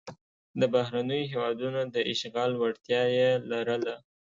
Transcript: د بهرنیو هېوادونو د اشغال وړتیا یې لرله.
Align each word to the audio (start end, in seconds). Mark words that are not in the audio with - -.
د 0.59 0.61
بهرنیو 0.73 1.29
هېوادونو 1.31 1.81
د 1.93 1.95
اشغال 2.11 2.51
وړتیا 2.61 3.01
یې 3.17 3.29
لرله. 3.51 3.95